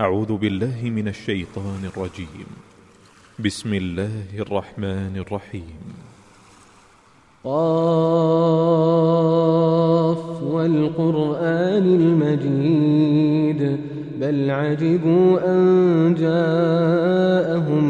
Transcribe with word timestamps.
أعوذ 0.00 0.36
بالله 0.36 0.80
من 0.82 1.08
الشيطان 1.08 1.84
الرجيم. 1.96 2.46
بسم 3.44 3.74
الله 3.74 4.10
الرحمن 4.38 5.16
الرحيم. 5.16 5.80
قاف 7.44 7.62
والقرآن 10.42 11.84
المجيد 12.00 13.76
بل 14.20 14.50
عجبوا 14.50 15.52
أن 15.52 15.60
جاءهم 16.14 17.84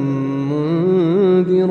منذر 0.52 1.70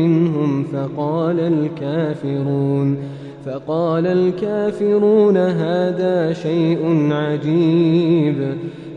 منهم 0.00 0.64
فقال 0.64 1.40
الكافرون 1.40 2.98
فقال 3.46 4.06
الكافرون 4.06 5.36
هذا 5.36 6.32
شيء 6.32 7.12
عجيب. 7.12 8.56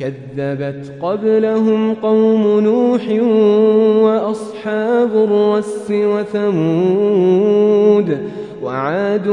كذبت 0.00 0.92
قبلهم 1.02 1.94
قوم 1.94 2.60
نوح 2.60 3.08
وأصحاب 4.02 5.10
الرس 5.14 5.90
وثمود 5.90 7.50
وعاد 8.62 9.28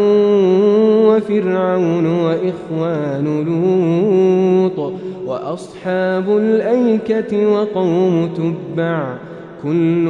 وفرعون 1.07 2.05
وإخوان 2.05 3.45
لوط 3.45 4.93
وأصحاب 5.25 6.37
الأيكة 6.37 7.47
وقوم 7.53 8.29
تبع 8.37 9.17
كل 9.63 10.05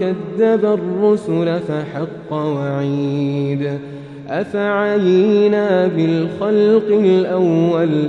كذب 0.00 0.64
الرسل 0.64 1.58
فحق 1.60 2.32
وعيد 2.32 3.78
أفعينا 4.28 5.86
بالخلق 5.86 6.88
الأول 6.90 8.08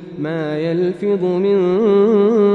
ما 0.21 0.59
يلفظ 0.59 1.23
من 1.23 1.57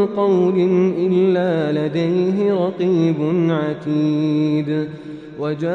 قول 0.07 0.55
إلا 0.99 1.73
لديه 1.87 2.55
رقيب 2.55 3.17
عتيد. 3.51 4.89
وجاءت 5.41 5.67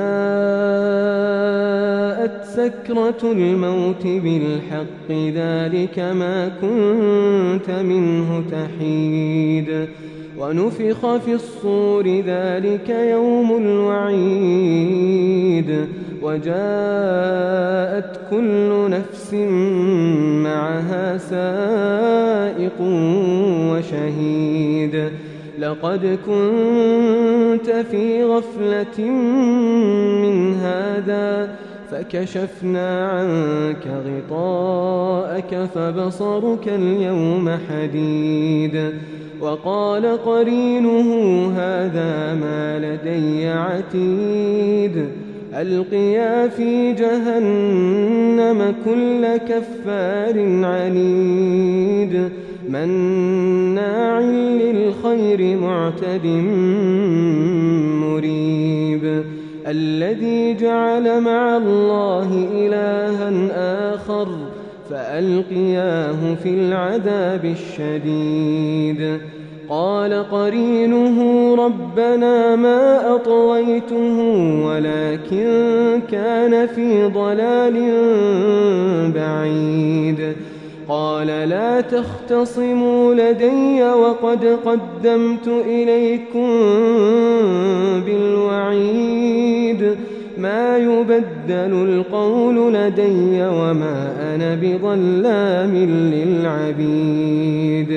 سكرة 2.44 3.31
الموت 3.31 4.07
بالحق 4.07 5.12
ذلك 5.12 6.00
ما 6.00 6.47
كنت 6.62 7.69
منه 7.69 8.44
تحيد. 8.51 9.88
ونفخ 10.41 11.18
في 11.18 11.34
الصور 11.34 12.07
ذلك 12.07 12.90
يوم 12.90 13.57
الوعيد. 13.57 15.07
وجاءت 16.22 18.19
كل 18.29 18.90
نفس 18.90 19.34
معها 20.44 21.18
سائق 21.18 22.81
وشهيد. 23.72 25.09
لقد 25.59 26.19
كنت 26.25 27.69
في 27.91 28.24
غفلة 28.24 29.00
من 30.22 30.53
هذا 30.53 31.56
فكشفنا 31.91 33.09
عنك 33.09 33.88
غطاءك 34.07 35.69
فبصرك 35.75 36.68
اليوم 36.68 37.57
حديد 37.69 38.91
وقال 39.41 40.06
قرينه 40.25 41.09
هذا 41.57 42.34
ما 42.34 42.80
لدي 42.80 43.47
عتيد 43.47 45.06
ألقيا 45.53 46.47
في 46.47 46.94
جهنم 46.94 48.75
كل 48.85 49.38
كفار 49.38 50.66
عنيد 50.66 52.30
مناع 52.69 54.19
للخير 54.19 55.57
معتد 55.57 56.25
الذي 59.71 60.53
جعل 60.53 61.21
مع 61.21 61.57
الله 61.57 62.47
إلها 62.53 63.31
آخر 63.94 64.27
فألقياه 64.89 66.35
في 66.44 66.50
العذاب 66.50 67.45
الشديد. 67.45 69.18
قال 69.69 70.29
قرينه 70.31 71.18
ربنا 71.56 72.56
ما 72.56 73.15
أطويته 73.15 74.19
ولكن 74.65 76.00
كان 76.12 76.68
في 76.68 77.06
ضلال 77.06 77.77
بعيد. 79.15 80.35
قال 80.88 81.27
لا 81.27 81.81
تختصموا 81.81 83.13
لدي 83.13 83.83
وقد 83.83 84.57
قدمت 84.65 85.47
إليكم 85.47 86.50
ما 90.42 90.78
يبدل 90.78 91.74
القول 91.90 92.74
لدي 92.74 93.44
وما 93.44 94.16
أنا 94.36 94.56
بظلام 94.56 95.76
للعبيد. 96.14 97.92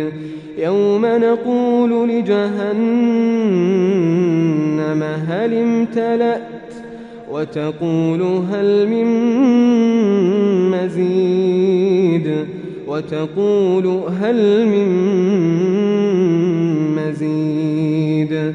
يوم 0.59 1.07
نقول 1.07 2.09
لجهنم 2.09 2.65
هل 5.03 5.55
امتلأت 5.55 6.41
وتقول 7.33 8.23
هل 8.23 8.89
من 8.89 9.07
مزيد. 10.71 12.29
وتقول 12.89 13.87
هل 14.21 14.67
من 14.67 14.89
مزيد. 16.97 18.55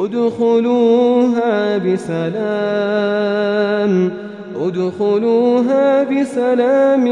ادخلوها 0.00 1.78
بسلام 1.78 3.30
ادخلوها 4.66 6.02
بسلام 6.02 7.04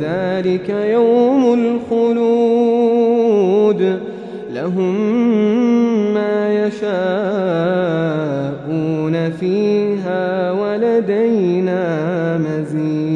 ذلك 0.00 0.68
يوم 0.68 1.54
الخلود. 1.90 3.16
لهم 4.52 4.94
ما 6.14 6.66
يشاءون 6.66 6.96
فيها 9.30 10.52
ولدينا 10.52 11.82
مزيد. 12.38 13.15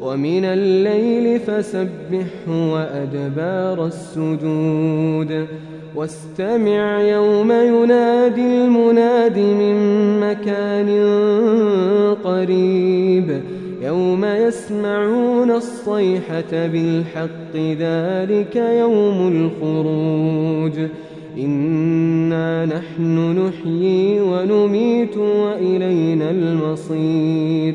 ومن 0.00 0.44
الليل 0.44 1.40
فسبحه 1.40 2.72
وأدبار 2.72 3.86
السجود. 3.86 5.46
واستمع 5.96 7.02
يوم 7.02 7.52
ينادي 7.52 8.40
المناد 8.40 9.38
من 9.38 9.76
مكان 10.20 10.88
قريب. 12.24 13.40
يوم 13.82 14.24
يسمعون 14.24 15.50
الصيحة 15.50 16.50
بالحق 16.52 17.56
ذلك 17.56 18.56
يوم 18.56 19.50
الخروج. 19.62 20.88
إنا 21.38 22.66
نحن 22.66 23.38
نحيي 23.38 24.20
ونميت 24.20 25.16
وإلينا 25.16 26.30
المصير. 26.30 27.74